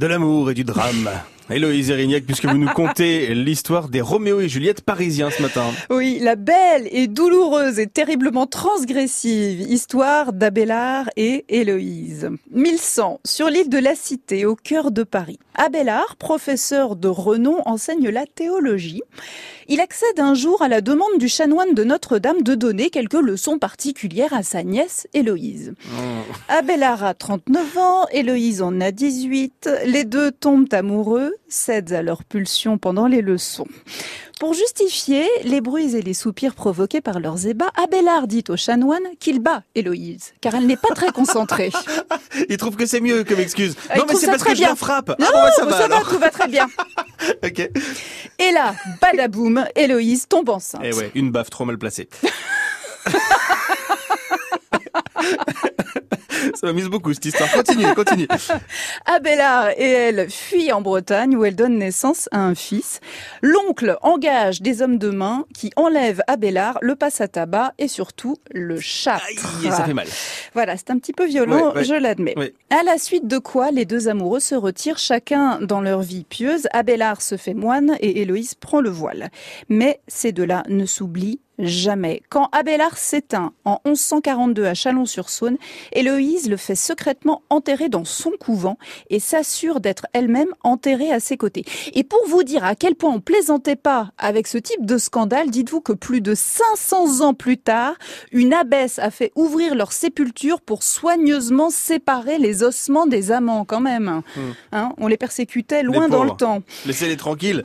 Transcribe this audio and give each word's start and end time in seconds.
de 0.00 0.06
l'amour 0.06 0.50
et 0.50 0.54
du 0.54 0.64
drame. 0.64 1.10
Héloïse 1.50 1.90
Erignac, 1.90 2.24
puisque 2.24 2.46
vous 2.46 2.58
nous 2.58 2.68
contez 2.74 3.34
l'histoire 3.34 3.88
des 3.88 4.00
Roméo 4.00 4.40
et 4.40 4.48
Juliette 4.48 4.82
parisiens 4.82 5.30
ce 5.30 5.42
matin. 5.42 5.64
Oui, 5.90 6.18
la 6.20 6.36
belle 6.36 6.88
et 6.92 7.08
douloureuse 7.08 7.78
et 7.78 7.86
terriblement 7.86 8.46
transgressive 8.46 9.60
histoire 9.60 10.32
d'Abélard 10.32 11.10
et 11.16 11.44
Héloïse. 11.48 12.30
1100, 12.52 13.20
sur 13.24 13.48
l'île 13.48 13.68
de 13.68 13.78
la 13.78 13.94
Cité, 13.94 14.46
au 14.46 14.54
cœur 14.54 14.90
de 14.90 15.02
Paris. 15.02 15.38
Abélard, 15.54 16.16
professeur 16.16 16.96
de 16.96 17.08
renom, 17.08 17.60
enseigne 17.66 18.08
la 18.08 18.26
théologie. 18.26 19.02
Il 19.68 19.80
accède 19.80 20.18
un 20.18 20.34
jour 20.34 20.62
à 20.62 20.68
la 20.68 20.80
demande 20.80 21.18
du 21.18 21.28
chanoine 21.28 21.74
de 21.74 21.84
Notre-Dame 21.84 22.42
de 22.42 22.54
donner 22.54 22.90
quelques 22.90 23.14
leçons 23.14 23.58
particulières 23.58 24.32
à 24.32 24.42
sa 24.42 24.62
nièce 24.62 25.06
Héloïse. 25.14 25.74
Oh. 25.92 26.32
Abélard 26.48 27.04
a 27.04 27.14
39 27.14 27.78
ans, 27.78 28.06
Héloïse 28.10 28.62
en 28.62 28.80
a 28.80 28.90
18. 28.90 29.70
Les 29.86 30.04
deux 30.04 30.32
tombent 30.32 30.72
amoureux, 30.72 31.36
cèdent 31.48 31.92
à 31.92 32.02
leur 32.02 32.24
pulsion 32.24 32.78
pendant 32.78 33.06
les 33.06 33.22
leçons. 33.22 33.66
Pour 34.38 34.54
justifier 34.54 35.28
les 35.44 35.60
bruits 35.60 35.96
et 35.96 36.00
les 36.00 36.14
soupirs 36.14 36.54
provoqués 36.54 37.02
par 37.02 37.20
leurs 37.20 37.46
ébats, 37.46 37.70
Abélard 37.76 38.26
dit 38.26 38.44
au 38.48 38.56
chanoine 38.56 39.02
qu'il 39.18 39.40
bat 39.40 39.62
Héloïse, 39.74 40.32
car 40.40 40.54
elle 40.54 40.66
n'est 40.66 40.78
pas 40.78 40.94
très 40.94 41.12
concentrée. 41.12 41.70
Il 42.48 42.56
trouve 42.56 42.76
que 42.76 42.86
c'est 42.86 43.00
mieux 43.00 43.24
comme 43.24 43.40
excuse. 43.40 43.76
Ah, 43.90 43.98
non, 43.98 44.04
mais 44.08 44.14
c'est 44.14 44.28
parce 44.28 44.42
que 44.42 44.50
je 44.50 44.60
bien. 44.60 44.70
la 44.70 44.76
frappe. 44.76 45.10
Non, 45.18 45.26
ah, 45.28 45.32
bon, 45.32 45.42
bah, 45.42 45.52
ça 45.52 45.64
va, 45.66 45.78
ça 45.78 45.88
va, 45.88 46.00
tout 46.00 46.18
va 46.18 46.30
très 46.30 46.48
bien. 46.48 46.66
Ok. 47.44 47.70
Et 48.38 48.52
là, 48.52 48.74
badaboum, 49.02 49.66
Héloïse 49.76 50.26
tombe 50.26 50.48
enceinte. 50.48 50.80
Eh 50.82 50.94
ouais, 50.94 51.10
une 51.14 51.30
baffe 51.30 51.50
trop 51.50 51.66
mal 51.66 51.76
placée. 51.76 52.08
Ça 56.60 56.66
m'amuse 56.66 56.88
beaucoup 56.88 57.14
cette 57.14 57.24
histoire. 57.24 57.50
Continue, 57.52 57.86
continue. 57.94 58.28
Abélard 59.06 59.70
et 59.78 59.90
elle 59.90 60.28
fuient 60.30 60.72
en 60.72 60.82
Bretagne 60.82 61.34
où 61.34 61.44
elle 61.46 61.56
donne 61.56 61.78
naissance 61.78 62.28
à 62.32 62.40
un 62.40 62.54
fils. 62.54 63.00
L'oncle 63.40 63.96
engage 64.02 64.60
des 64.60 64.82
hommes 64.82 64.98
de 64.98 65.08
main 65.08 65.46
qui 65.54 65.70
enlèvent 65.76 66.22
Abélard, 66.26 66.76
le 66.82 66.96
passent 66.96 67.22
à 67.22 67.28
tabac 67.28 67.72
et 67.78 67.88
surtout 67.88 68.36
le. 68.50 68.74
Aïe, 68.74 69.70
ça 69.70 69.84
fait 69.84 69.94
mal. 69.94 70.06
Voilà, 70.52 70.76
c'est 70.76 70.90
un 70.90 70.98
petit 70.98 71.14
peu 71.14 71.26
violent, 71.26 71.68
Ouais, 71.70 71.76
ouais. 71.76 71.84
je 71.84 71.94
l'admets. 71.94 72.34
Ouais. 72.36 72.52
À 72.68 72.82
la 72.82 72.98
suite 72.98 73.26
de 73.26 73.38
quoi, 73.38 73.70
les 73.70 73.86
deux 73.86 74.08
amoureux 74.08 74.40
se 74.40 74.54
retirent 74.54 74.98
chacun 74.98 75.60
dans 75.62 75.80
leur 75.80 76.02
vie 76.02 76.24
pieuse. 76.24 76.66
Abélard 76.72 77.22
se 77.22 77.38
fait 77.38 77.54
moine 77.54 77.96
et 78.00 78.20
Héloïse 78.20 78.54
prend 78.54 78.80
le 78.82 78.90
voile. 78.90 79.30
Mais 79.70 80.00
ces 80.08 80.32
deux-là 80.32 80.64
ne 80.68 80.84
s'oublient 80.84 81.40
jamais. 81.66 82.22
Quand 82.28 82.48
Abélard 82.52 82.98
s'éteint 82.98 83.52
en 83.64 83.80
1142 83.84 84.64
à 84.64 84.74
Chalon-sur-Saône, 84.74 85.56
Héloïse 85.92 86.48
le 86.48 86.56
fait 86.56 86.74
secrètement 86.74 87.42
enterrer 87.50 87.88
dans 87.88 88.04
son 88.04 88.32
couvent 88.38 88.78
et 89.08 89.20
s'assure 89.20 89.80
d'être 89.80 90.06
elle-même 90.12 90.52
enterrée 90.62 91.12
à 91.12 91.20
ses 91.20 91.36
côtés. 91.36 91.64
Et 91.94 92.04
pour 92.04 92.26
vous 92.26 92.42
dire 92.42 92.64
à 92.64 92.74
quel 92.74 92.94
point 92.94 93.10
on 93.10 93.20
plaisantait 93.20 93.76
pas 93.76 94.10
avec 94.18 94.46
ce 94.46 94.58
type 94.58 94.84
de 94.84 94.98
scandale, 94.98 95.50
dites-vous 95.50 95.80
que 95.80 95.92
plus 95.92 96.20
de 96.20 96.34
500 96.34 97.20
ans 97.20 97.34
plus 97.34 97.58
tard, 97.58 97.94
une 98.32 98.52
abbesse 98.52 98.98
a 98.98 99.10
fait 99.10 99.32
ouvrir 99.34 99.74
leur 99.74 99.92
sépulture 99.92 100.60
pour 100.60 100.82
soigneusement 100.82 101.70
séparer 101.70 102.38
les 102.38 102.62
ossements 102.62 103.06
des 103.06 103.32
amants 103.32 103.64
quand 103.64 103.80
même. 103.80 104.22
Hein, 104.72 104.92
on 104.98 105.06
les 105.06 105.16
persécutait 105.16 105.82
loin 105.82 106.08
dans 106.08 106.24
le 106.24 106.30
temps. 106.30 106.62
Laissez-les 106.86 107.16
tranquilles. 107.16 107.64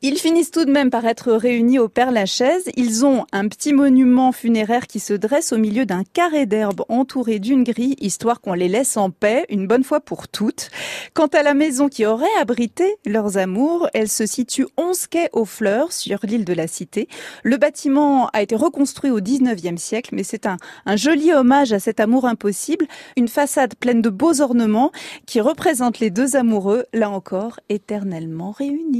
Ils 0.00 0.16
finissent 0.16 0.52
tout 0.52 0.64
de 0.64 0.70
même 0.70 0.90
par 0.90 1.04
être 1.06 1.32
réunis 1.32 1.80
au 1.80 1.88
Père 1.88 2.12
Lachaise. 2.12 2.70
Ils 2.76 3.04
ont 3.04 3.26
un 3.32 3.48
petit 3.48 3.72
monument 3.72 4.30
funéraire 4.30 4.86
qui 4.86 5.00
se 5.00 5.12
dresse 5.12 5.52
au 5.52 5.58
milieu 5.58 5.86
d'un 5.86 6.04
carré 6.04 6.46
d'herbe 6.46 6.84
entouré 6.88 7.40
d'une 7.40 7.64
grille, 7.64 7.96
histoire 8.00 8.40
qu'on 8.40 8.52
les 8.52 8.68
laisse 8.68 8.96
en 8.96 9.10
paix 9.10 9.44
une 9.48 9.66
bonne 9.66 9.82
fois 9.82 9.98
pour 9.98 10.28
toutes. 10.28 10.70
Quant 11.14 11.26
à 11.26 11.42
la 11.42 11.52
maison 11.52 11.88
qui 11.88 12.06
aurait 12.06 12.26
abrité 12.40 12.94
leurs 13.06 13.38
amours, 13.38 13.88
elle 13.92 14.08
se 14.08 14.24
situe 14.24 14.66
11 14.76 15.08
quais 15.08 15.30
aux 15.32 15.44
fleurs 15.44 15.90
sur 15.90 16.20
l'île 16.22 16.44
de 16.44 16.54
la 16.54 16.68
Cité. 16.68 17.08
Le 17.42 17.56
bâtiment 17.56 18.28
a 18.28 18.42
été 18.42 18.54
reconstruit 18.54 19.10
au 19.10 19.20
19e 19.20 19.78
siècle, 19.78 20.10
mais 20.14 20.22
c'est 20.22 20.46
un, 20.46 20.58
un 20.86 20.94
joli 20.94 21.32
hommage 21.32 21.72
à 21.72 21.80
cet 21.80 21.98
amour 21.98 22.24
impossible. 22.24 22.86
Une 23.16 23.26
façade 23.26 23.74
pleine 23.74 24.00
de 24.00 24.10
beaux 24.10 24.42
ornements 24.42 24.92
qui 25.26 25.40
représente 25.40 25.98
les 25.98 26.10
deux 26.10 26.36
amoureux, 26.36 26.84
là 26.92 27.10
encore, 27.10 27.58
éternellement 27.68 28.52
réunis. 28.52 28.96